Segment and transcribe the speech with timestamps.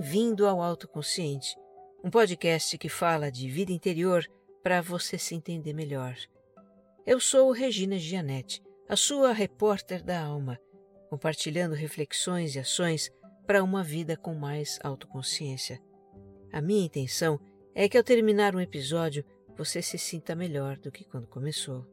[0.00, 1.54] bem-vindo ao Autoconsciente,
[2.02, 4.24] um podcast que fala de vida interior
[4.62, 6.16] para você se entender melhor.
[7.06, 10.58] Eu sou Regina Gianetti, a sua repórter da alma,
[11.10, 13.10] compartilhando reflexões e ações
[13.46, 15.78] para uma vida com mais autoconsciência.
[16.50, 17.38] A minha intenção
[17.74, 19.22] é que ao terminar um episódio
[19.54, 21.86] você se sinta melhor do que quando começou.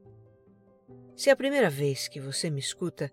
[1.14, 3.12] Se é a primeira vez que você me escuta,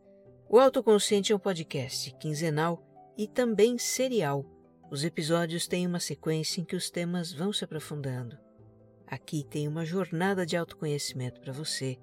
[0.48, 2.81] o Autoconsciente é um podcast quinzenal
[3.19, 4.54] e também serial.
[4.95, 8.39] Os episódios têm uma sequência em que os temas vão se aprofundando.
[9.05, 11.98] Aqui tem uma jornada de autoconhecimento para você.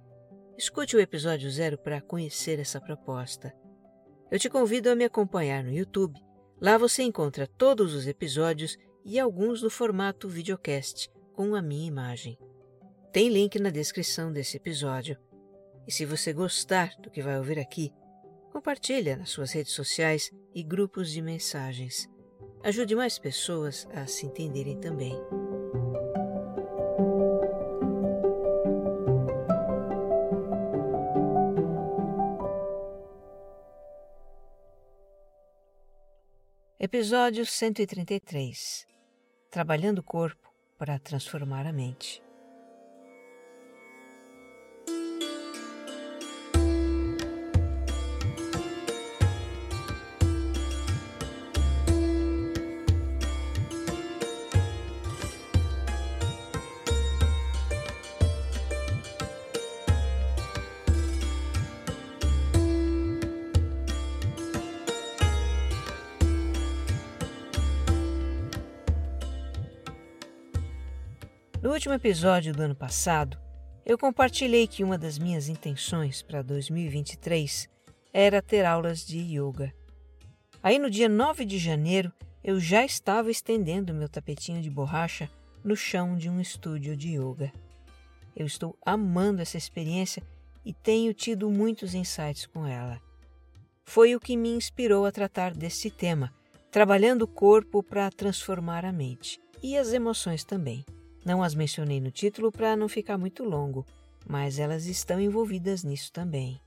[0.57, 3.55] Escute o episódio zero para conhecer essa proposta.
[4.29, 6.19] Eu te convido a me acompanhar no YouTube.
[6.59, 12.37] Lá você encontra todos os episódios e alguns no formato videocast, com a minha imagem.
[13.13, 15.17] Tem link na descrição desse episódio.
[15.87, 17.93] E se você gostar do que vai ouvir aqui,
[18.51, 22.10] compartilha nas suas redes sociais e grupos de mensagens.
[22.63, 25.19] Ajude mais pessoas a se entenderem também.
[36.79, 38.85] Episódio 133
[39.49, 42.21] Trabalhando o corpo para transformar a mente.
[71.71, 73.39] No último episódio do ano passado,
[73.85, 77.69] eu compartilhei que uma das minhas intenções para 2023
[78.11, 79.73] era ter aulas de yoga.
[80.61, 82.11] Aí no dia 9 de janeiro,
[82.43, 85.29] eu já estava estendendo meu tapetinho de borracha
[85.63, 87.53] no chão de um estúdio de yoga.
[88.35, 90.21] Eu estou amando essa experiência
[90.65, 92.99] e tenho tido muitos insights com ela.
[93.85, 96.33] Foi o que me inspirou a tratar desse tema,
[96.69, 100.83] trabalhando o corpo para transformar a mente e as emoções também.
[101.23, 103.85] Não as mencionei no título para não ficar muito longo,
[104.27, 106.59] mas elas estão envolvidas nisso também.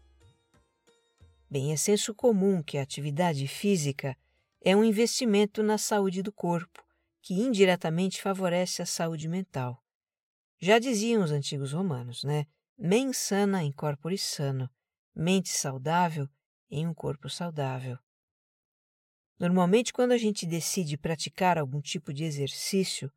[1.50, 4.16] Bem, é senso comum que a atividade física
[4.60, 6.82] é um investimento na saúde do corpo,
[7.20, 9.82] que indiretamente favorece a saúde mental.
[10.58, 12.46] Já diziam os antigos romanos, né?
[12.76, 14.68] Mens sana in corpore sano,
[15.14, 16.28] mente saudável
[16.70, 17.98] em um corpo saudável.
[19.38, 23.12] Normalmente, quando a gente decide praticar algum tipo de exercício,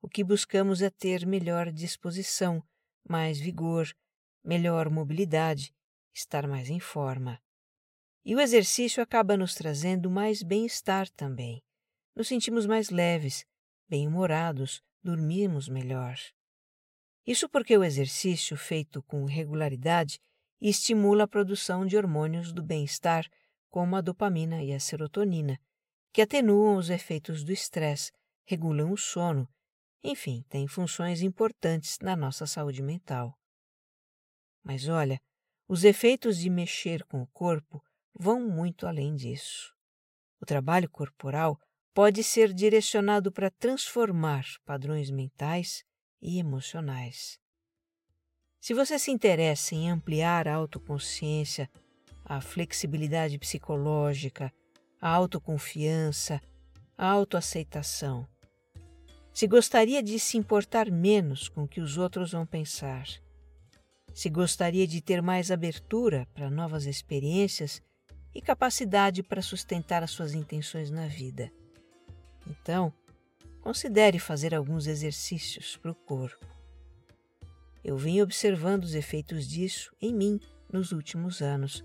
[0.00, 2.62] o que buscamos é ter melhor disposição,
[3.08, 3.92] mais vigor,
[4.44, 5.74] melhor mobilidade,
[6.14, 7.40] estar mais em forma.
[8.24, 11.62] E o exercício acaba nos trazendo mais bem-estar também.
[12.14, 13.44] Nos sentimos mais leves,
[13.88, 16.16] bem-humorados, dormimos melhor.
[17.26, 20.20] Isso porque o exercício feito com regularidade
[20.60, 23.28] estimula a produção de hormônios do bem-estar,
[23.68, 25.60] como a dopamina e a serotonina,
[26.12, 28.12] que atenuam os efeitos do estresse,
[28.44, 29.48] regulam o sono
[30.02, 33.36] enfim, tem funções importantes na nossa saúde mental.
[34.62, 35.20] Mas olha,
[35.66, 37.82] os efeitos de mexer com o corpo
[38.18, 39.74] vão muito além disso.
[40.40, 41.58] O trabalho corporal
[41.92, 45.82] pode ser direcionado para transformar padrões mentais
[46.22, 47.38] e emocionais.
[48.60, 51.70] Se você se interessa em ampliar a autoconsciência,
[52.24, 54.52] a flexibilidade psicológica,
[55.00, 56.40] a autoconfiança,
[56.96, 58.28] a autoaceitação,
[59.38, 63.06] se gostaria de se importar menos com o que os outros vão pensar,
[64.12, 67.80] se gostaria de ter mais abertura para novas experiências
[68.34, 71.52] e capacidade para sustentar as suas intenções na vida.
[72.48, 72.92] Então,
[73.60, 76.44] considere fazer alguns exercícios para o corpo.
[77.84, 81.84] Eu vim observando os efeitos disso em mim nos últimos anos,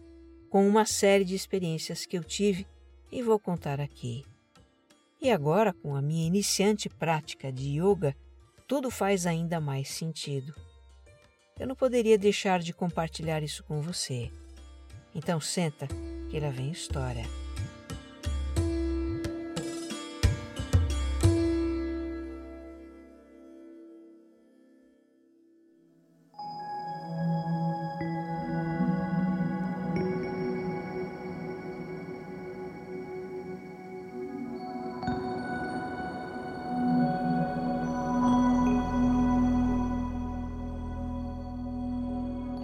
[0.49, 2.65] com uma série de experiências que eu tive
[3.11, 4.25] e vou contar aqui.
[5.23, 8.13] E agora, com a minha iniciante prática de yoga,
[8.67, 10.53] tudo faz ainda mais sentido.
[11.57, 14.29] Eu não poderia deixar de compartilhar isso com você.
[15.15, 15.87] Então senta,
[16.29, 17.23] que lá vem história.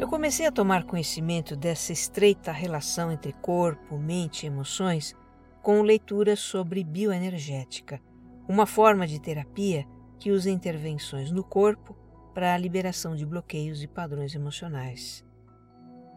[0.10, 5.16] Comecei a tomar conhecimento dessa estreita relação entre corpo, mente e emoções
[5.62, 8.02] com leituras sobre bioenergética,
[8.48, 9.86] uma forma de terapia
[10.18, 11.96] que usa intervenções no corpo
[12.34, 15.24] para a liberação de bloqueios e padrões emocionais.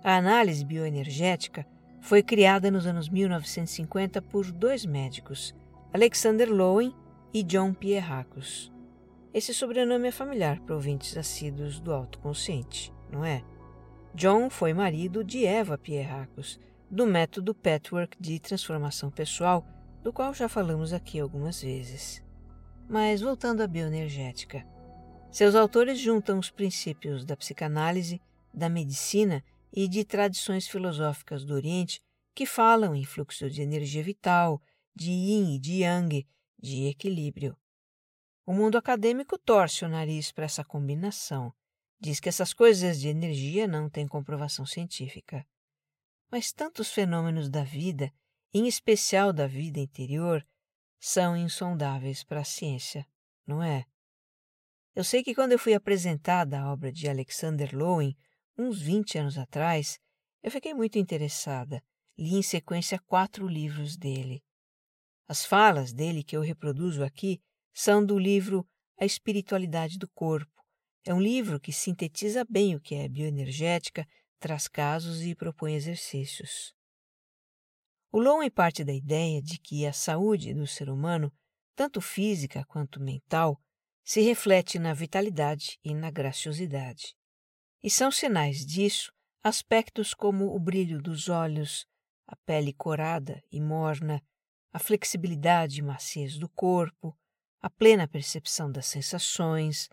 [0.02, 1.66] A análise bioenergética
[2.00, 5.54] foi criada nos anos 1950 por dois médicos,
[5.92, 6.94] Alexander Lowen
[7.32, 8.72] e John Pierracos.
[9.34, 13.44] Esse sobrenome é familiar para ouvintes assíduos do autoconsciente, não é?
[14.14, 16.60] John foi marido de Eva Pierracos,
[16.90, 19.66] do método Patchwork de transformação pessoal,
[20.02, 22.22] do qual já falamos aqui algumas vezes.
[22.88, 24.66] Mas voltando à bioenergética.
[25.30, 28.20] Seus autores juntam os princípios da psicanálise,
[28.52, 29.42] da medicina
[29.72, 32.02] e de tradições filosóficas do Oriente
[32.34, 34.60] que falam em fluxo de energia vital,
[34.94, 36.26] de yin e de yang,
[36.58, 37.56] de equilíbrio.
[38.44, 41.52] O mundo acadêmico torce o nariz para essa combinação.
[42.02, 45.46] Diz que essas coisas de energia não têm comprovação científica.
[46.28, 48.12] Mas tantos fenômenos da vida,
[48.52, 50.44] em especial da vida interior,
[50.98, 53.06] são insondáveis para a ciência,
[53.46, 53.84] não é?
[54.96, 58.18] Eu sei que quando eu fui apresentada a obra de Alexander Lowen,
[58.58, 60.00] uns 20 anos atrás,
[60.42, 61.80] eu fiquei muito interessada.
[62.18, 64.42] Li em sequência quatro livros dele.
[65.28, 67.40] As falas dele que eu reproduzo aqui
[67.72, 68.68] são do livro
[68.98, 70.51] A Espiritualidade do Corpo.
[71.04, 74.06] É um livro que sintetiza bem o que é bioenergética,
[74.38, 76.74] traz casos e propõe exercícios.
[78.12, 81.32] O Lowen parte da ideia de que a saúde do ser humano,
[81.74, 83.60] tanto física quanto mental,
[84.04, 87.16] se reflete na vitalidade e na graciosidade.
[87.82, 89.12] E são sinais disso
[89.42, 91.84] aspectos como o brilho dos olhos,
[92.26, 94.22] a pele corada e morna,
[94.72, 97.18] a flexibilidade e maciez do corpo,
[97.60, 99.88] a plena percepção das sensações,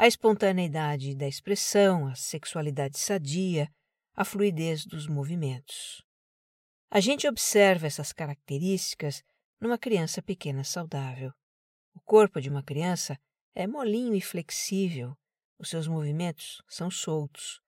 [0.00, 3.68] a espontaneidade da expressão, a sexualidade sadia,
[4.14, 6.04] a fluidez dos movimentos.
[6.88, 9.24] A gente observa essas características
[9.60, 11.32] numa criança pequena saudável.
[11.92, 13.18] O corpo de uma criança
[13.56, 15.16] é molinho e flexível,
[15.58, 17.60] os seus movimentos são soltos.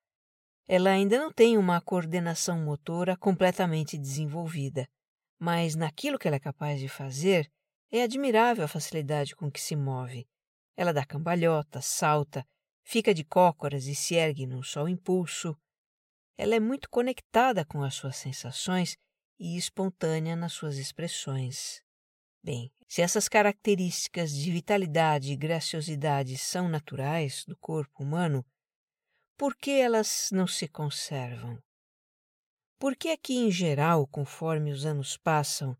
[0.68, 4.88] Ela ainda não tem uma coordenação motora completamente desenvolvida,
[5.36, 7.50] mas naquilo que ela é capaz de fazer,
[7.90, 10.28] é admirável a facilidade com que se move.
[10.80, 12.42] Ela dá cambalhota, salta,
[12.82, 15.54] fica de cócoras e se ergue num só impulso.
[16.38, 18.96] Ela é muito conectada com as suas sensações
[19.38, 21.82] e espontânea nas suas expressões.
[22.42, 28.42] Bem, se essas características de vitalidade e graciosidade são naturais do corpo humano,
[29.36, 31.62] por que elas não se conservam?
[32.78, 35.76] Por que que, em geral, conforme os anos passam,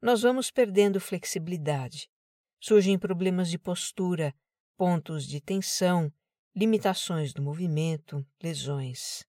[0.00, 2.08] nós vamos perdendo flexibilidade?
[2.60, 4.32] Surgem problemas de postura,
[4.76, 6.12] pontos de tensão,
[6.54, 9.24] limitações do movimento, lesões.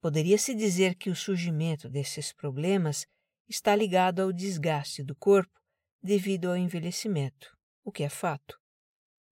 [0.00, 3.06] Poderia-se dizer que o surgimento desses problemas
[3.48, 5.60] está ligado ao desgaste do corpo
[6.02, 8.58] devido ao envelhecimento, o que é fato.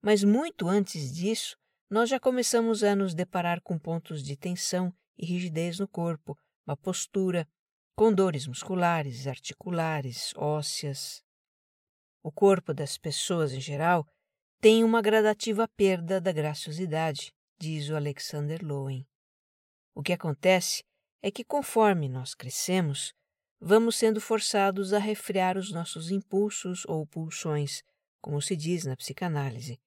[0.02, 1.56] Mas muito antes disso,
[1.90, 6.76] nós já começamos a nos deparar com pontos de tensão e rigidez no corpo, uma
[6.76, 7.48] postura,
[7.94, 11.22] com dores musculares, articulares, ósseas.
[12.22, 14.06] O corpo das pessoas em geral
[14.64, 19.06] tem uma gradativa perda da graciosidade, diz o Alexander Lowen.
[19.94, 20.82] O que acontece
[21.22, 23.12] é que, conforme nós crescemos,
[23.60, 27.82] vamos sendo forçados a refrear os nossos impulsos ou pulsões,
[28.22, 29.78] como se diz na psicanálise,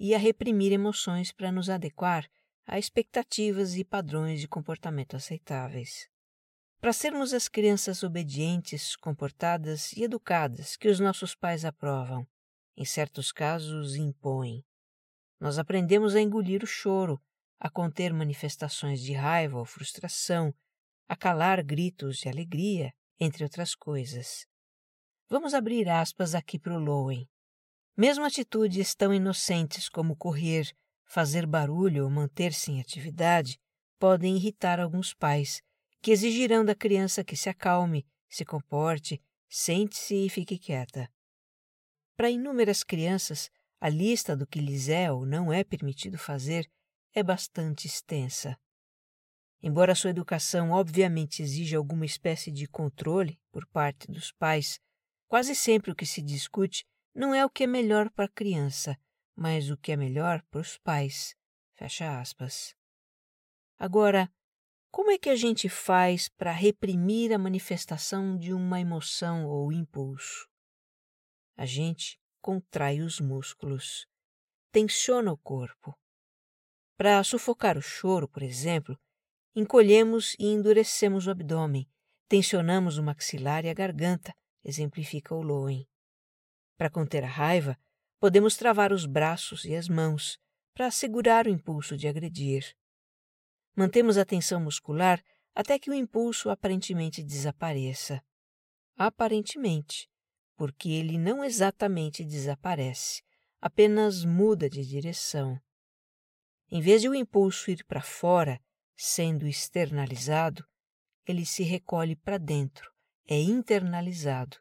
[0.00, 2.26] e a reprimir emoções para nos adequar
[2.66, 6.08] a expectativas e padrões de comportamento aceitáveis.
[6.80, 12.26] Para sermos as crianças obedientes, comportadas e educadas que os nossos pais aprovam,
[12.76, 14.64] em certos casos impõem.
[15.40, 17.20] Nós aprendemos a engolir o choro,
[17.58, 20.54] a conter manifestações de raiva ou frustração,
[21.08, 24.46] a calar gritos de alegria, entre outras coisas.
[25.28, 27.28] Vamos abrir aspas aqui para o Lowen.
[27.96, 30.70] Mesmo atitudes tão inocentes como correr,
[31.04, 33.58] fazer barulho ou manter-se em atividade
[33.98, 35.62] podem irritar alguns pais,
[36.02, 41.08] que exigirão da criança que se acalme, se comporte, sente-se e fique quieta.
[42.16, 46.70] Para inúmeras crianças, a lista do que lhes é ou não é permitido fazer
[47.12, 48.58] é bastante extensa.
[49.62, 54.78] Embora sua educação obviamente exija alguma espécie de controle por parte dos pais,
[55.26, 58.98] quase sempre o que se discute não é o que é melhor para a criança,
[59.34, 61.34] mas o que é melhor para os pais.
[61.74, 62.76] Fecha aspas.
[63.78, 64.30] Agora,
[64.90, 70.48] como é que a gente faz para reprimir a manifestação de uma emoção ou impulso?
[71.56, 74.06] A gente contrai os músculos,
[74.72, 75.96] tensiona o corpo,
[76.96, 78.96] para sufocar o choro, por exemplo,
[79.54, 81.90] encolhemos e endurecemos o abdômen,
[82.28, 84.32] tensionamos o maxilar e a garganta,
[84.62, 85.88] exemplifica o Lowen.
[86.76, 87.76] Para conter a raiva,
[88.20, 90.38] podemos travar os braços e as mãos
[90.72, 92.76] para assegurar o impulso de agredir.
[93.76, 95.20] Mantemos a tensão muscular
[95.52, 98.22] até que o impulso aparentemente desapareça.
[98.96, 100.08] Aparentemente,
[100.56, 103.22] porque ele não exatamente desaparece,
[103.60, 105.60] apenas muda de direção.
[106.70, 108.60] Em vez de o impulso ir para fora,
[108.96, 110.64] sendo externalizado,
[111.26, 112.92] ele se recolhe para dentro,
[113.26, 114.58] é internalizado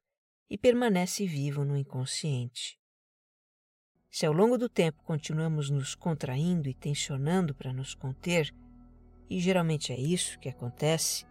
[0.50, 2.80] e permanece vivo no inconsciente.
[4.10, 8.54] Se ao longo do tempo continuamos nos contraindo e tensionando para nos conter,
[9.30, 11.26] e geralmente é isso que acontece,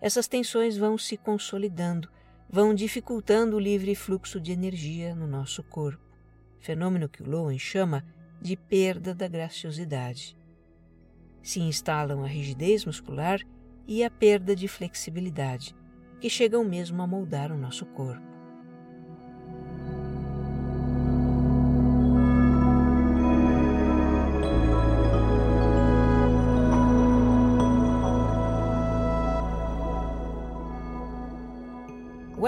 [0.00, 2.10] essas tensões vão se consolidando,
[2.50, 6.02] vão dificultando o livre fluxo de energia no nosso corpo,
[6.58, 8.04] fenômeno que o Lowen chama
[8.40, 10.36] de perda da graciosidade.
[11.42, 13.40] Se instalam a rigidez muscular
[13.86, 15.74] e a perda de flexibilidade,
[16.20, 18.37] que chegam mesmo a moldar o nosso corpo.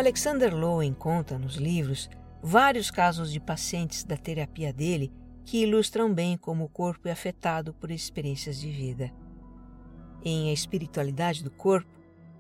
[0.00, 2.08] Alexander Lowen conta nos livros
[2.42, 5.12] vários casos de pacientes da terapia dele
[5.44, 9.12] que ilustram bem como o corpo é afetado por experiências de vida.
[10.24, 11.90] Em A Espiritualidade do Corpo,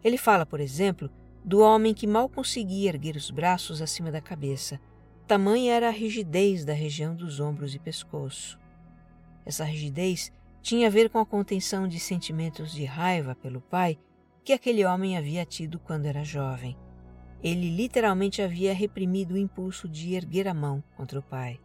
[0.02, 1.10] ele fala, por exemplo,
[1.44, 4.80] do homem que mal conseguia erguer os braços acima da cabeça.
[5.26, 8.58] Tamanha era a rigidez da região dos ombros e pescoço.
[9.44, 13.98] Essa rigidez tinha a ver com a contenção de sentimentos de raiva pelo pai
[14.42, 16.74] que aquele homem havia tido quando era jovem.
[17.42, 21.58] Ele literalmente havia reprimido o impulso de erguer a mão contra o pai.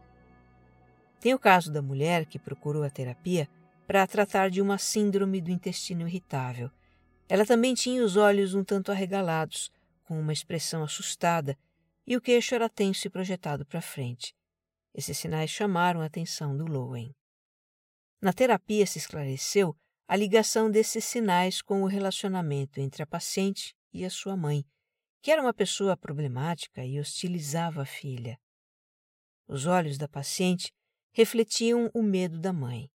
[1.20, 3.48] Tem o caso da mulher que procurou a terapia
[3.86, 6.70] para tratar de uma síndrome do intestino irritável.
[7.28, 9.70] Ela também tinha os olhos um tanto arregalados,
[10.04, 11.56] com uma expressão assustada,
[12.06, 14.34] e o queixo era tenso e projetado para frente.
[14.94, 17.14] Esses sinais chamaram a atenção do Lowen.
[18.22, 19.76] Na terapia se esclareceu
[20.08, 24.64] a ligação desses sinais com o relacionamento entre a paciente e a sua mãe,
[25.22, 28.38] que era uma pessoa problemática e hostilizava a filha.
[29.48, 30.72] Os olhos da paciente
[31.12, 32.90] refletiam o medo da mãe,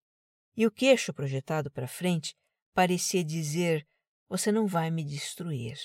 [0.56, 2.36] e o queixo projetado para frente
[2.74, 3.88] parecia dizer:
[4.30, 5.78] Você não vai me destruir.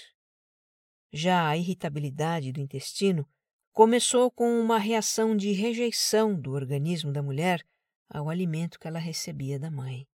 [1.12, 3.28] Já a irritabilidade do intestino
[3.73, 7.64] começou com uma reação de rejeição do organismo da mulher
[8.09, 10.07] ao alimento que ela recebia da mãe.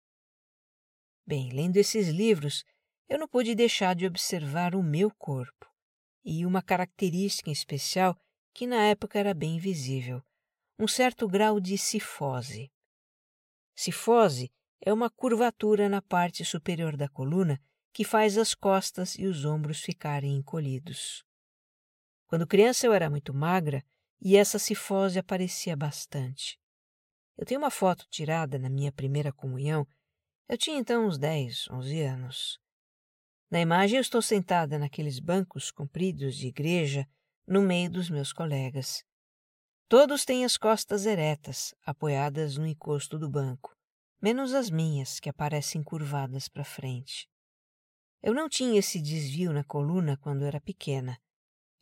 [1.27, 2.65] Bem, lendo esses livros,
[3.09, 5.72] eu não pude deixar de observar o meu corpo
[6.25, 8.17] e uma característica em especial
[8.55, 10.23] que na época era bem visível,
[10.79, 12.71] um certo grau de cifose.
[13.75, 17.61] Cifose é uma curvatura na parte superior da coluna
[17.93, 21.25] que faz as costas e os ombros ficarem encolhidos.
[22.27, 23.85] Quando criança eu era muito magra
[24.21, 26.59] e essa cifose aparecia bastante.
[27.37, 29.87] Eu tenho uma foto tirada na minha primeira comunhão.
[30.49, 32.61] Eu tinha então uns 10, 11 anos.
[33.53, 37.07] Na imagem, eu estou sentada naqueles bancos compridos de igreja
[37.47, 39.05] no meio dos meus colegas.
[39.91, 43.77] Todos têm as costas eretas, apoiadas no encosto do banco,
[44.23, 47.29] menos as minhas, que aparecem curvadas para frente.
[48.23, 51.19] Eu não tinha esse desvio na coluna quando era pequena.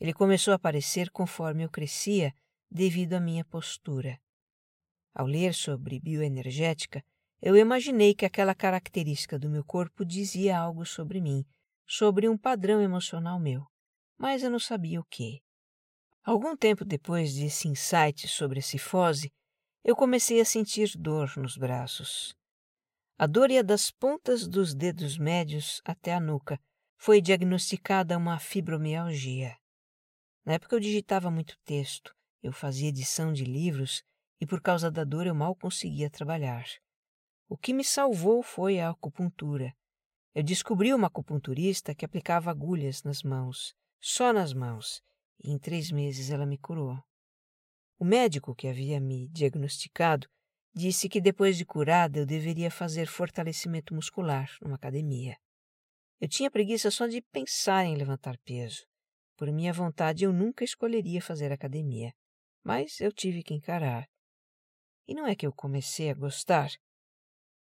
[0.01, 2.35] Ele começou a aparecer conforme eu crescia
[2.69, 4.19] devido à minha postura.
[5.15, 7.05] Ao ler sobre bioenergética,
[7.41, 11.47] eu imaginei que aquela característica do meu corpo dizia algo sobre mim
[11.93, 13.67] sobre um padrão emocional meu,
[14.17, 15.43] mas eu não sabia o que.
[16.23, 19.33] Algum tempo depois desse insight sobre a cifose,
[19.83, 22.33] eu comecei a sentir dor nos braços.
[23.19, 26.61] A dor ia das pontas dos dedos médios até a nuca.
[26.97, 29.57] Foi diagnosticada uma fibromialgia.
[30.45, 34.05] Na época eu digitava muito texto, eu fazia edição de livros
[34.41, 36.65] e por causa da dor eu mal conseguia trabalhar.
[37.49, 39.75] O que me salvou foi a acupuntura.
[40.33, 45.03] Eu descobri uma acupunturista que aplicava agulhas nas mãos, só nas mãos,
[45.43, 46.97] e em três meses ela me curou.
[47.99, 50.29] O médico que havia me diagnosticado
[50.73, 55.37] disse que depois de curada eu deveria fazer fortalecimento muscular numa academia.
[56.21, 58.87] Eu tinha preguiça só de pensar em levantar peso.
[59.37, 62.15] Por minha vontade, eu nunca escolheria fazer academia,
[62.63, 64.09] mas eu tive que encarar.
[65.09, 66.71] E não é que eu comecei a gostar,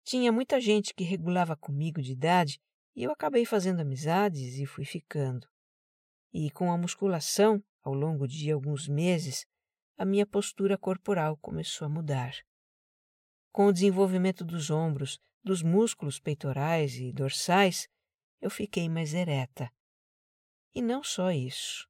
[0.09, 2.59] tinha muita gente que regulava comigo de idade
[2.97, 5.47] e eu acabei fazendo amizades e fui ficando.
[6.33, 9.45] E com a musculação, ao longo de alguns meses,
[9.99, 12.33] a minha postura corporal começou a mudar.
[13.53, 17.87] Com o desenvolvimento dos ombros, dos músculos peitorais e dorsais,
[18.41, 19.71] eu fiquei mais ereta.
[20.75, 21.87] E não só isso.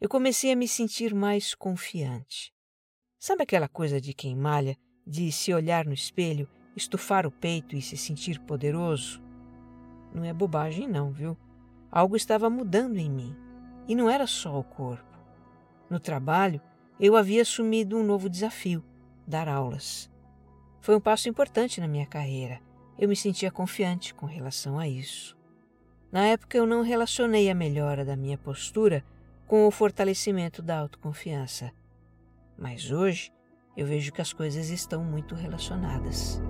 [0.00, 2.54] eu comecei a me sentir mais confiante.
[3.18, 6.48] Sabe aquela coisa de quem malha, de se olhar no espelho,
[6.78, 9.22] estufar o peito e se sentir poderoso?
[10.14, 11.36] Não é bobagem, não, viu?
[11.92, 13.36] Algo estava mudando em mim.
[13.86, 15.18] E não era só o corpo.
[15.90, 16.60] No trabalho,
[16.98, 18.82] eu havia assumido um novo desafio:
[19.26, 20.10] dar aulas.
[20.80, 22.60] Foi um passo importante na minha carreira.
[22.98, 25.36] Eu me sentia confiante com relação a isso.
[26.10, 29.04] Na época, eu não relacionei a melhora da minha postura
[29.46, 31.72] com o fortalecimento da autoconfiança.
[32.56, 33.32] Mas hoje,
[33.76, 36.40] eu vejo que as coisas estão muito relacionadas.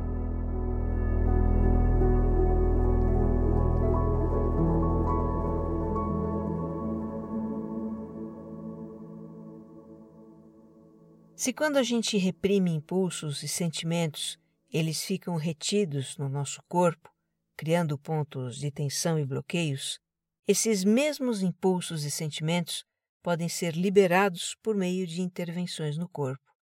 [11.39, 14.37] Se quando a gente reprime impulsos e sentimentos,
[14.73, 17.15] eles ficam retidos no nosso corpo,
[17.57, 20.01] criando pontos de tensão e bloqueios,
[20.49, 22.85] esses mesmos impulsos e sentimentos
[23.23, 26.53] podem ser liberados por meio de intervenções no corpo.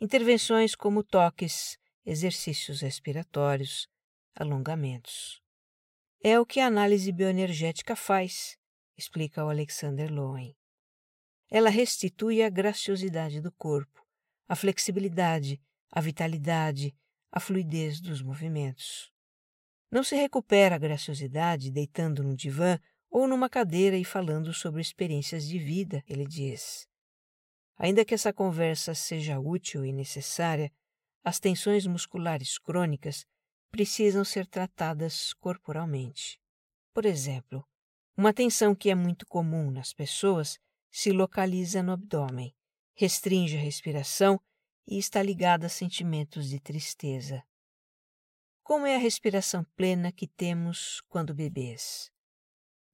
[0.00, 3.86] Intervenções como toques, exercícios respiratórios,
[4.34, 5.38] alongamentos.
[6.24, 8.56] É o que a análise bioenergética faz,
[8.96, 10.57] explica o Alexander Lowen.
[11.50, 14.06] Ela restitui a graciosidade do corpo,
[14.46, 16.94] a flexibilidade, a vitalidade,
[17.32, 19.10] a fluidez dos movimentos.
[19.90, 22.78] Não se recupera a graciosidade deitando num divã
[23.10, 26.86] ou numa cadeira e falando sobre experiências de vida, ele diz.
[27.76, 30.70] Ainda que essa conversa seja útil e necessária,
[31.24, 33.24] as tensões musculares crônicas
[33.70, 36.38] precisam ser tratadas corporalmente.
[36.92, 37.64] Por exemplo,
[38.16, 40.58] uma tensão que é muito comum nas pessoas
[40.90, 42.54] se localiza no abdômen,
[42.94, 44.40] restringe a respiração
[44.86, 47.42] e está ligada a sentimentos de tristeza.
[48.62, 52.10] Como é a respiração plena que temos quando bebês?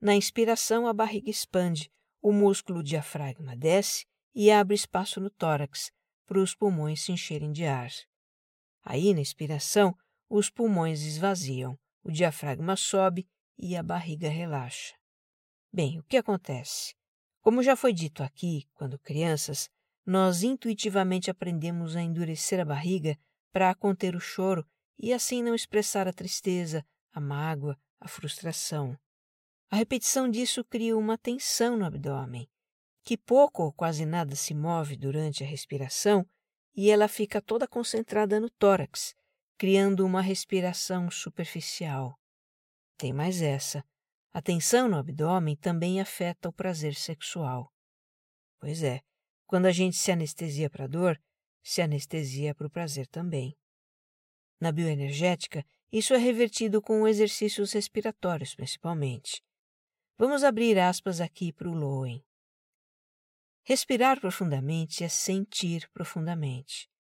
[0.01, 5.91] Na inspiração, a barriga expande, o músculo diafragma desce e abre espaço no tórax
[6.27, 7.91] para os pulmões se encherem de ar.
[8.83, 9.97] Aí, na expiração,
[10.29, 13.27] os pulmões esvaziam, o diafragma sobe
[13.57, 14.95] e a barriga relaxa.
[15.73, 16.95] Bem, o que acontece?
[17.45, 19.69] Como já foi dito aqui, quando crianças,
[20.07, 23.19] nós intuitivamente aprendemos a endurecer a barriga
[23.53, 24.67] para conter o choro
[24.99, 28.99] e assim não expressar a tristeza, a mágoa, a frustração.
[29.71, 32.49] A repetição disso cria uma tensão no abdômen,
[33.05, 36.27] que pouco ou quase nada se move durante a respiração
[36.75, 39.15] e ela fica toda concentrada no tórax,
[39.59, 42.19] criando uma respiração superficial.
[42.97, 43.85] Tem mais essa.
[44.35, 47.73] A tensão no abdômen também afeta o prazer sexual.
[48.59, 49.01] Pois é,
[49.47, 51.23] quando a gente se anestesia para a dor,
[51.63, 53.57] se anestesia para o prazer também.
[54.59, 59.41] Na bioenergética, isso é revertido com exercícios respiratórios, principalmente.
[60.19, 62.21] Vamos abrir aspas aqui para o Lowen.
[63.63, 66.91] Respirar profundamente é sentir profundamente.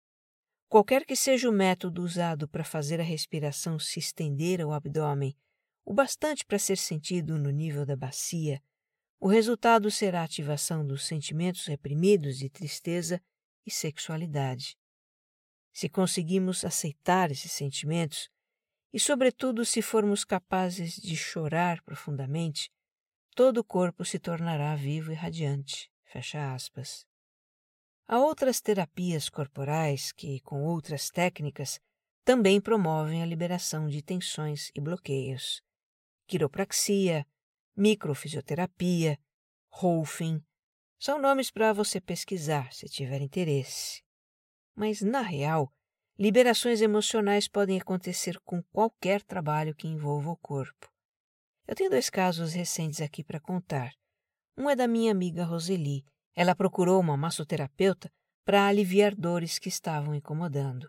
[0.68, 5.36] Qualquer que seja o método usado para fazer a respiração se estender ao abdômen
[5.84, 8.62] o bastante para ser sentido no nível da bacia,
[9.20, 13.22] o resultado será a ativação dos sentimentos reprimidos de tristeza
[13.66, 14.76] e sexualidade.
[15.72, 18.30] Se conseguimos aceitar esses sentimentos,
[18.92, 22.70] e, sobretudo, se formos capazes de chorar profundamente,
[23.34, 25.90] todo o corpo se tornará vivo e radiante.
[26.04, 27.04] Fecha aspas.
[28.06, 31.80] Há outras terapias corporais que, com outras técnicas,
[32.24, 35.60] também promovem a liberação de tensões e bloqueios
[36.26, 37.26] quiropraxia,
[37.76, 39.18] microfisioterapia,
[39.68, 40.42] Rolfing.
[40.98, 44.02] São nomes para você pesquisar se tiver interesse.
[44.74, 45.72] Mas, na real,
[46.18, 50.90] liberações emocionais podem acontecer com qualquer trabalho que envolva o corpo.
[51.66, 53.92] Eu tenho dois casos recentes aqui para contar.
[54.56, 56.04] Um é da minha amiga Roseli.
[56.34, 58.10] Ela procurou uma massoterapeuta
[58.44, 60.88] para aliviar dores que estavam incomodando.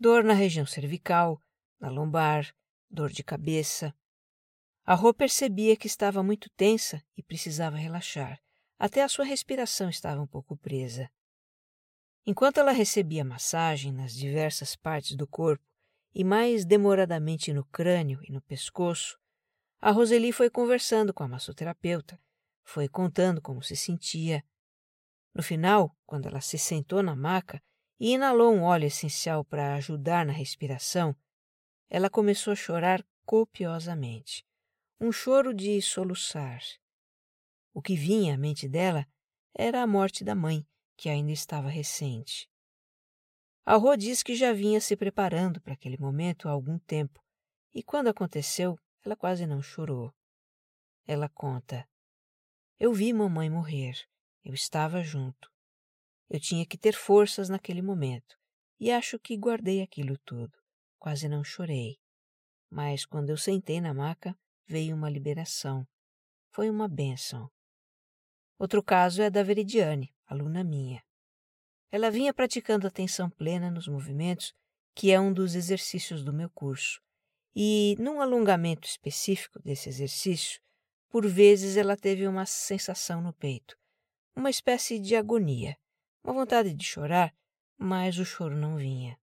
[0.00, 1.42] Dor na região cervical,
[1.78, 2.52] na lombar,
[2.90, 3.94] dor de cabeça,
[4.88, 8.40] a Rô percebia que estava muito tensa e precisava relaxar.
[8.78, 11.10] Até a sua respiração estava um pouco presa.
[12.24, 15.62] Enquanto ela recebia massagem nas diversas partes do corpo,
[16.14, 19.18] e mais demoradamente no crânio e no pescoço,
[19.78, 22.18] a Roseli foi conversando com a massoterapeuta,
[22.64, 24.42] foi contando como se sentia.
[25.34, 27.62] No final, quando ela se sentou na maca
[28.00, 31.14] e inalou um óleo essencial para ajudar na respiração,
[31.90, 34.47] ela começou a chorar copiosamente
[35.00, 36.60] um choro de soluçar.
[37.72, 39.06] O que vinha à mente dela
[39.54, 42.50] era a morte da mãe, que ainda estava recente.
[43.64, 47.22] A Rô diz que já vinha se preparando para aquele momento há algum tempo,
[47.72, 50.12] e quando aconteceu, ela quase não chorou.
[51.06, 51.88] Ela conta:
[52.78, 53.94] Eu vi mamãe morrer.
[54.44, 55.50] Eu estava junto.
[56.28, 58.36] Eu tinha que ter forças naquele momento,
[58.80, 60.56] e acho que guardei aquilo tudo.
[60.98, 61.98] Quase não chorei.
[62.70, 64.36] Mas quando eu sentei na maca,
[64.68, 65.86] veio uma liberação.
[66.50, 67.50] Foi uma bênção.
[68.58, 71.02] Outro caso é da Veridiane, aluna minha.
[71.90, 74.52] Ela vinha praticando atenção plena nos movimentos,
[74.94, 77.00] que é um dos exercícios do meu curso.
[77.56, 80.60] E, num alongamento específico desse exercício,
[81.08, 83.74] por vezes ela teve uma sensação no peito,
[84.36, 85.76] uma espécie de agonia,
[86.22, 87.34] uma vontade de chorar,
[87.78, 89.18] mas o choro não vinha.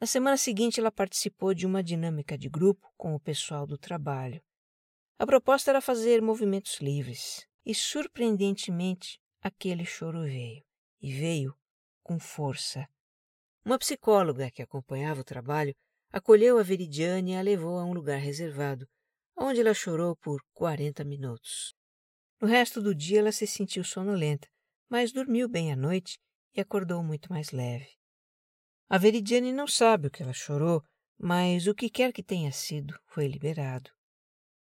[0.00, 4.40] Na semana seguinte, ela participou de uma dinâmica de grupo com o pessoal do trabalho.
[5.20, 10.64] A proposta era fazer movimentos livres, e surpreendentemente aquele choro veio,
[10.98, 11.54] e veio
[12.02, 12.88] com força.
[13.62, 15.76] Uma psicóloga que acompanhava o trabalho
[16.10, 18.88] acolheu a Veridiane e a levou a um lugar reservado,
[19.36, 21.74] onde ela chorou por 40 minutos.
[22.40, 24.48] No resto do dia ela se sentiu sonolenta,
[24.88, 26.18] mas dormiu bem à noite
[26.54, 27.90] e acordou muito mais leve.
[28.88, 30.82] A Veridiane não sabe o que ela chorou,
[31.18, 33.90] mas o que quer que tenha sido foi liberado.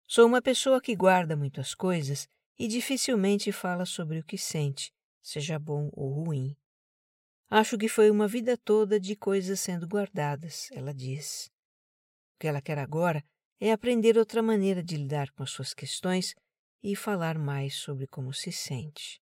[0.07, 5.59] Sou uma pessoa que guarda muitas coisas e dificilmente fala sobre o que sente, seja
[5.59, 6.57] bom ou ruim.
[7.49, 11.51] Acho que foi uma vida toda de coisas sendo guardadas, ela diz.
[12.35, 13.25] O que ela quer agora
[13.61, 16.35] é aprender outra maneira de lidar com as suas questões
[16.83, 19.24] e falar mais sobre como se sente.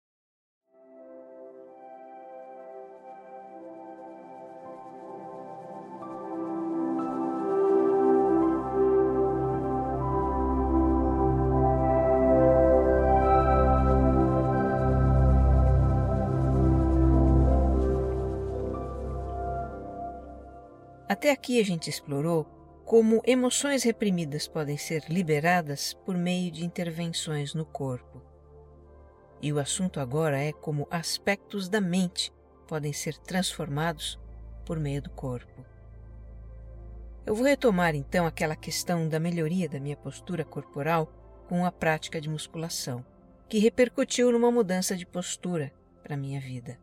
[21.19, 22.45] Até aqui a gente explorou
[22.85, 28.23] como emoções reprimidas podem ser liberadas por meio de intervenções no corpo.
[29.43, 32.33] E o assunto agora é como aspectos da mente
[32.69, 34.17] podem ser transformados
[34.65, 35.67] por meio do corpo.
[37.27, 41.13] Eu vou retomar então aquela questão da melhoria da minha postura corporal
[41.49, 43.05] com a prática de musculação,
[43.49, 46.79] que repercutiu numa mudança de postura para minha vida.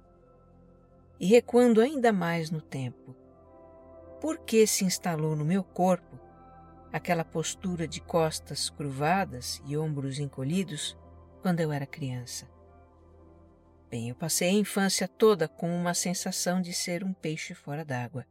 [1.21, 3.15] E recuando ainda mais no tempo,
[4.25, 6.19] por que se instalou no meu corpo
[6.91, 10.97] aquela postura de costas curvadas e ombros encolhidos
[11.43, 12.49] quando eu era criança.
[13.87, 18.25] Bem, eu passei a infância toda com uma sensação de ser um peixe fora d'água.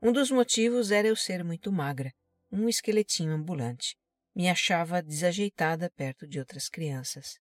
[0.00, 2.14] Um dos motivos era eu ser muito magra,
[2.48, 3.96] um esqueletinho ambulante.
[4.32, 7.40] Me achava desajeitada perto de outras crianças.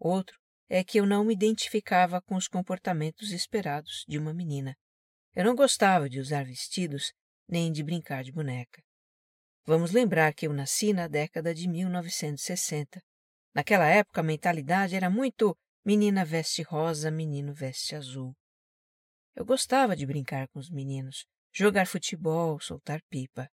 [0.00, 0.36] Outro
[0.68, 4.76] é que eu não me identificava com os comportamentos esperados de uma menina.
[5.34, 7.12] Eu não gostava de usar vestidos
[7.48, 8.82] nem de brincar de boneca.
[9.64, 13.00] Vamos lembrar que eu nasci na década de 1960.
[13.54, 18.34] Naquela época a mentalidade era muito menina veste rosa, menino veste azul.
[19.34, 23.48] Eu gostava de brincar com os meninos, jogar futebol, soltar pipa.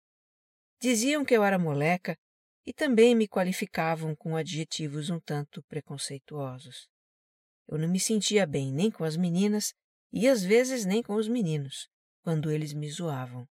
[0.81, 2.17] Diziam que eu era moleca
[2.65, 6.89] e também me qualificavam com adjetivos um tanto preconceituosos.
[7.67, 9.73] Eu não me sentia bem nem com as meninas
[10.11, 11.87] e às vezes nem com os meninos,
[12.21, 13.47] quando eles me zoavam.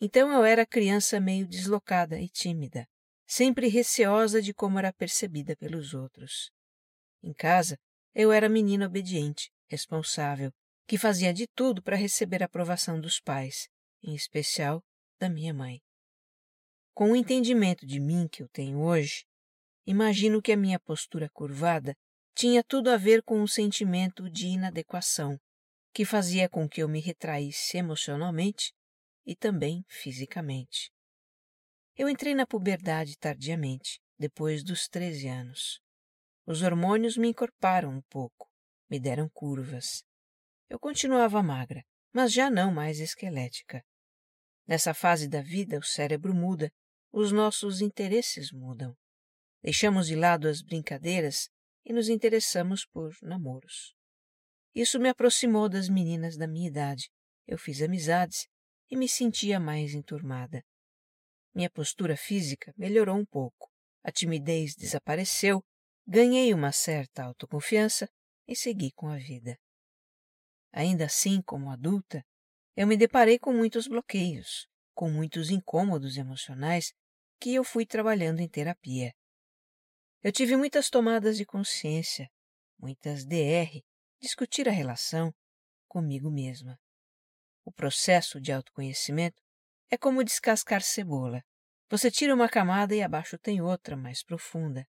[0.00, 2.86] Então eu era criança meio deslocada e tímida,
[3.26, 6.50] sempre receosa de como era percebida pelos outros.
[7.22, 7.78] Em casa,
[8.14, 10.52] eu era menina obediente, responsável,
[10.86, 13.68] que fazia de tudo para receber a aprovação dos pais,
[14.02, 14.84] em especial
[15.18, 15.80] da minha mãe.
[16.92, 19.24] Com o entendimento de mim que eu tenho hoje,
[19.86, 21.96] imagino que a minha postura curvada
[22.34, 25.40] tinha tudo a ver com um sentimento de inadequação
[25.94, 28.72] que fazia com que eu me retraísse emocionalmente
[29.24, 30.90] e também fisicamente.
[31.96, 35.80] Eu entrei na puberdade tardiamente, depois dos 13 anos.
[36.44, 38.50] Os hormônios me encorparam um pouco,
[38.90, 40.02] me deram curvas.
[40.68, 43.80] Eu continuava magra, mas já não mais esquelética.
[44.66, 46.72] Nessa fase da vida, o cérebro muda,
[47.12, 48.96] os nossos interesses mudam.
[49.62, 51.48] Deixamos de lado as brincadeiras
[51.84, 53.94] e nos interessamos por namoros.
[54.74, 57.10] Isso me aproximou das meninas da minha idade.
[57.46, 58.48] Eu fiz amizades
[58.90, 60.64] e me sentia mais enturmada.
[61.54, 63.70] Minha postura física melhorou um pouco.
[64.02, 65.64] A timidez desapareceu,
[66.06, 68.08] ganhei uma certa autoconfiança
[68.48, 69.56] e segui com a vida.
[70.72, 72.24] Ainda assim, como adulta,
[72.76, 76.92] eu me deparei com muitos bloqueios, com muitos incômodos emocionais
[77.40, 79.14] que eu fui trabalhando em terapia.
[80.20, 82.28] Eu tive muitas tomadas de consciência,
[82.78, 83.80] muitas DR,
[84.24, 85.32] discutir a relação
[85.86, 86.80] comigo mesma.
[87.62, 89.42] O processo de autoconhecimento
[89.90, 91.44] é como descascar cebola.
[91.90, 94.86] Você tira uma camada e abaixo tem outra mais profunda.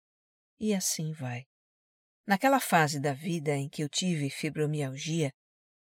[0.59, 1.45] E assim vai.
[2.25, 5.31] Naquela fase da vida em que eu tive fibromialgia,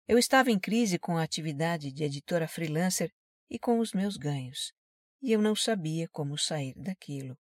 [0.07, 3.11] eu estava em crise com a atividade de editora freelancer
[3.47, 4.73] e com os meus ganhos,
[5.21, 7.37] e eu não sabia como sair daquilo.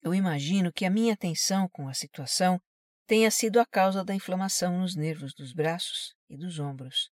[0.00, 2.60] Eu imagino que a minha tensão com a situação
[3.06, 7.10] tenha sido a causa da inflamação nos nervos dos braços e dos ombros.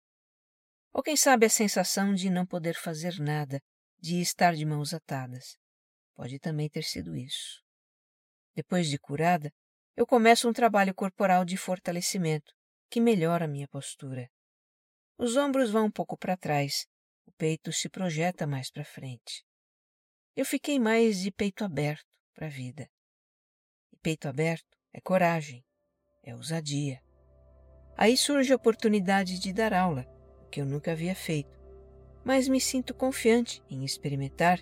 [0.92, 3.60] Ou quem sabe a sensação de não poder fazer nada,
[3.98, 5.56] de estar de mãos atadas.
[6.14, 7.62] Pode também ter sido isso.
[8.54, 9.52] Depois de curada,
[9.96, 12.52] eu começo um trabalho corporal de fortalecimento
[12.88, 14.28] que melhora a minha postura.
[15.16, 16.86] Os ombros vão um pouco para trás,
[17.26, 19.44] o peito se projeta mais para frente.
[20.34, 22.88] Eu fiquei mais de peito aberto para a vida.
[23.92, 25.64] E peito aberto é coragem,
[26.22, 27.00] é ousadia.
[27.96, 30.06] Aí surge a oportunidade de dar aula,
[30.46, 31.60] o que eu nunca havia feito,
[32.24, 34.60] mas me sinto confiante em experimentar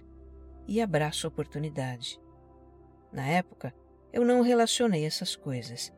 [0.66, 2.20] e abraço a oportunidade.
[3.12, 3.74] Na época,
[4.12, 5.92] eu não relacionei essas coisas,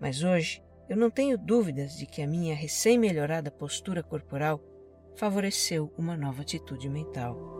[0.00, 4.60] mas hoje eu não tenho dúvidas de que a minha recém-melhorada postura corporal
[5.16, 7.59] favoreceu uma nova atitude mental.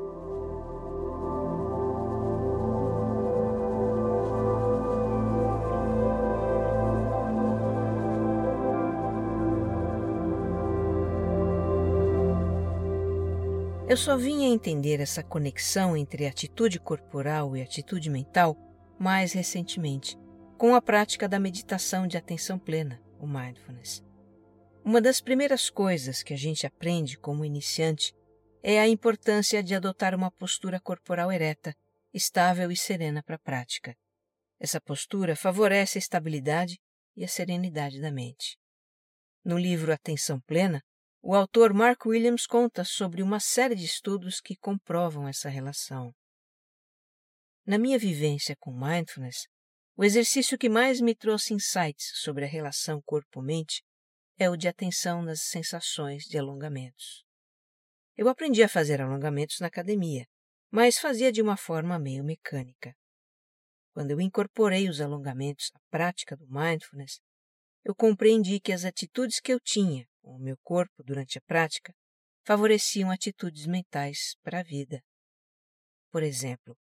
[13.90, 18.56] Eu só vim a entender essa conexão entre atitude corporal e atitude mental
[18.96, 20.16] mais recentemente,
[20.56, 24.00] com a prática da meditação de atenção plena, o mindfulness.
[24.84, 28.14] Uma das primeiras coisas que a gente aprende como iniciante
[28.62, 31.74] é a importância de adotar uma postura corporal ereta,
[32.14, 33.96] estável e serena para a prática.
[34.60, 36.78] Essa postura favorece a estabilidade
[37.16, 38.56] e a serenidade da mente.
[39.44, 40.80] No livro Atenção Plena,
[41.22, 46.14] o autor Mark Williams conta sobre uma série de estudos que comprovam essa relação.
[47.66, 49.46] Na minha vivência com mindfulness,
[49.96, 53.82] o exercício que mais me trouxe insights sobre a relação corpo-mente
[54.38, 57.22] é o de atenção nas sensações de alongamentos.
[58.16, 60.24] Eu aprendi a fazer alongamentos na academia,
[60.70, 62.94] mas fazia de uma forma meio mecânica.
[63.92, 67.20] Quando eu incorporei os alongamentos à prática do mindfulness,
[67.84, 71.94] eu compreendi que as atitudes que eu tinha o meu corpo durante a prática
[72.44, 75.02] favoreciam atitudes mentais para a vida.
[76.10, 76.76] Por exemplo,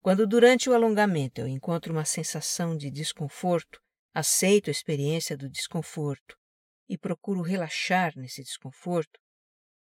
[0.00, 3.80] quando durante o alongamento eu encontro uma sensação de desconforto,
[4.14, 6.36] aceito a experiência do desconforto
[6.88, 9.18] e procuro relaxar nesse desconforto,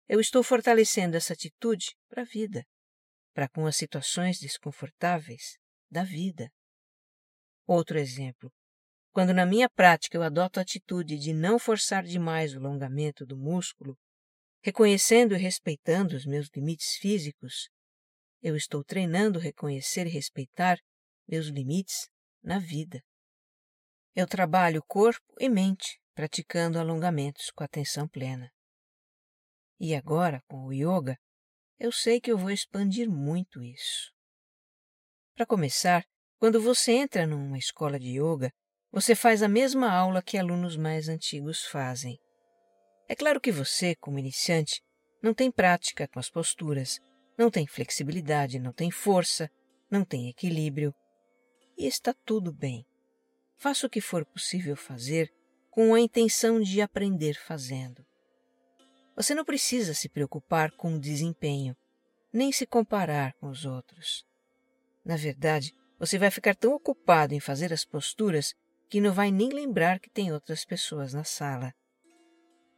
[0.08, 2.63] eu estou fortalecendo essa atitude para a vida,
[3.34, 5.58] para com as situações desconfortáveis
[5.89, 6.50] da vida.
[7.67, 8.52] Outro exemplo,
[9.15, 13.38] quando na minha prática eu adoto a atitude de não forçar demais o alongamento do
[13.38, 13.97] músculo,
[14.62, 17.69] reconhecendo e respeitando os meus limites físicos,
[18.41, 20.78] eu estou treinando reconhecer e respeitar
[21.25, 22.10] meus limites
[22.43, 23.01] na vida.
[24.13, 28.51] Eu trabalho corpo e mente praticando alongamentos com atenção plena.
[29.80, 31.17] E agora, com o yoga,
[31.80, 34.12] eu sei que eu vou expandir muito isso.
[35.34, 36.04] Para começar,
[36.38, 38.51] quando você entra numa escola de yoga,
[38.96, 42.18] você faz a mesma aula que alunos mais antigos fazem.
[43.10, 44.82] É claro que você, como iniciante,
[45.22, 47.02] não tem prática com as posturas,
[47.38, 49.52] não tem flexibilidade, não tem força,
[49.92, 50.96] não tem equilíbrio.
[51.78, 52.86] E está tudo bem.
[53.58, 55.30] Faça o que for possível fazer
[55.70, 58.02] com a intenção de aprender fazendo.
[59.14, 61.76] Você não precisa se preocupar com o desempenho,
[62.32, 64.26] nem se comparar com os outros.
[65.04, 68.56] Na verdade, você vai ficar tão ocupado em fazer as posturas
[68.96, 71.76] que não vai nem lembrar que tem outras pessoas na sala.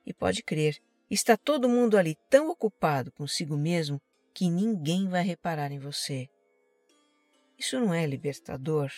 [0.03, 0.75] E pode crer,
[1.11, 4.01] está todo mundo ali tão ocupado consigo mesmo
[4.33, 6.27] que ninguém vai reparar em você.
[7.55, 8.91] Isso não é libertador?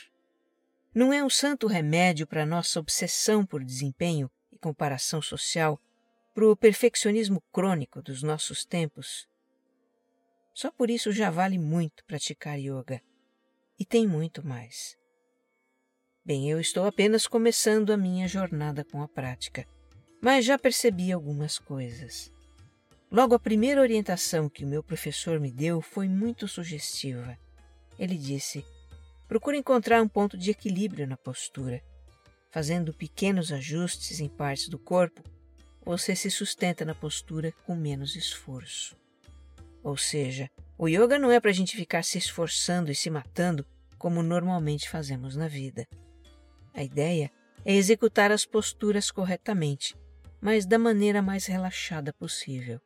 [0.95, 5.77] Não é um santo remédio para nossa obsessão por desempenho e comparação social,
[6.33, 9.27] para o perfeccionismo crônico dos nossos tempos?
[10.53, 13.01] Só por isso já vale muito praticar yoga.
[13.77, 14.97] E tem muito mais.
[16.23, 19.65] Bem, eu estou apenas começando a minha jornada com a prática,
[20.21, 22.31] mas já percebi algumas coisas.
[23.11, 27.37] Logo, a primeira orientação que o meu professor me deu foi muito sugestiva.
[27.97, 28.63] Ele disse:
[29.27, 31.81] procure encontrar um ponto de equilíbrio na postura.
[32.51, 35.23] Fazendo pequenos ajustes em partes do corpo,
[35.83, 38.95] você se sustenta na postura com menos esforço.
[39.81, 43.65] Ou seja, o yoga não é para a gente ficar se esforçando e se matando
[43.97, 45.87] como normalmente fazemos na vida.
[46.73, 47.31] A ideia
[47.65, 49.95] é executar as posturas corretamente,
[50.41, 52.79] mas da maneira mais relaxada possível.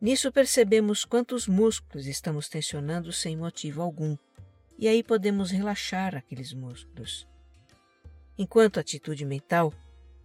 [0.00, 4.16] Nisso percebemos quantos músculos estamos tensionando sem motivo algum,
[4.78, 7.26] e aí podemos relaxar aqueles músculos.
[8.36, 9.72] Enquanto atitude mental,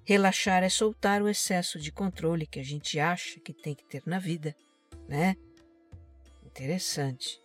[0.03, 4.01] relaxar é soltar o excesso de controle que a gente acha que tem que ter
[4.05, 4.55] na vida,
[5.07, 5.35] né?
[6.45, 7.39] Interessante.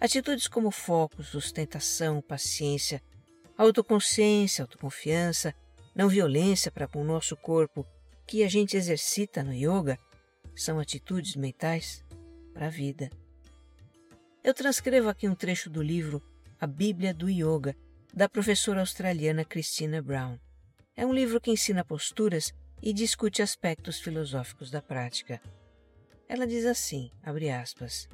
[0.00, 3.02] Atitudes como foco, sustentação, paciência,
[3.56, 5.54] autoconsciência, autoconfiança,
[5.94, 7.86] não violência para com o nosso corpo,
[8.26, 9.98] que a gente exercita no yoga,
[10.54, 12.04] são atitudes mentais
[12.52, 13.10] para a vida.
[14.42, 16.22] Eu transcrevo aqui um trecho do livro
[16.60, 17.74] A Bíblia do Yoga,
[18.12, 20.38] da professora australiana Christina Brown.
[20.96, 25.40] É um livro que ensina posturas e discute aspectos filosóficos da prática.
[26.28, 28.08] Ela diz assim, abre aspas,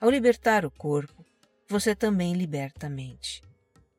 [0.00, 1.24] Ao libertar o corpo,
[1.68, 3.42] você também liberta a mente.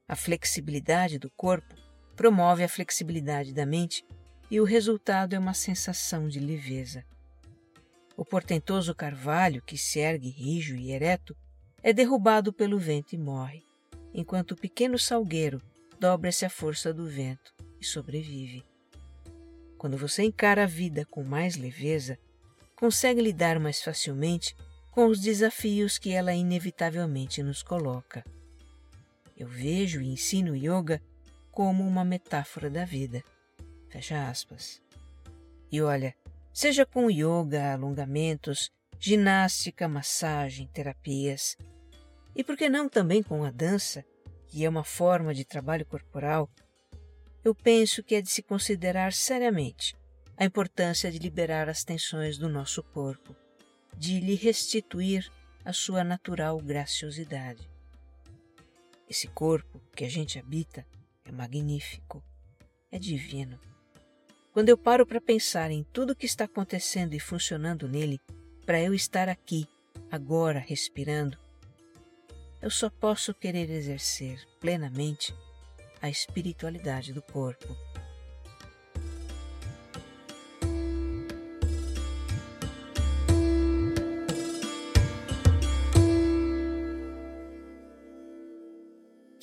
[0.07, 1.73] A flexibilidade do corpo
[2.15, 4.05] promove a flexibilidade da mente
[4.51, 7.03] e o resultado é uma sensação de leveza.
[8.15, 11.35] O portentoso carvalho, que se ergue rijo e ereto,
[11.81, 13.63] é derrubado pelo vento e morre,
[14.13, 15.59] enquanto o pequeno salgueiro
[15.99, 18.63] dobra-se à força do vento e sobrevive.
[19.77, 22.17] Quando você encara a vida com mais leveza,
[22.75, 24.55] consegue lidar mais facilmente
[24.91, 28.23] com os desafios que ela inevitavelmente nos coloca.
[29.35, 31.01] Eu vejo e ensino yoga
[31.51, 33.23] como uma metáfora da vida.
[33.89, 34.81] Fecha aspas.
[35.71, 36.15] E olha,
[36.53, 41.57] seja com yoga, alongamentos, ginástica, massagem, terapias,
[42.35, 44.05] e por que não também com a dança,
[44.47, 46.49] que é uma forma de trabalho corporal
[47.45, 49.95] eu penso que é de se considerar seriamente
[50.35, 53.35] a importância de liberar as tensões do nosso corpo,
[53.95, 55.31] de lhe restituir
[55.63, 57.69] a sua natural graciosidade.
[59.09, 60.85] Esse corpo que a gente habita
[61.23, 62.23] é magnífico,
[62.91, 63.59] é divino.
[64.51, 68.19] Quando eu paro para pensar em tudo o que está acontecendo e funcionando nele,
[68.65, 69.67] para eu estar aqui,
[70.09, 71.37] agora, respirando,
[72.61, 75.35] eu só posso querer exercer plenamente
[76.01, 77.67] a espiritualidade do corpo.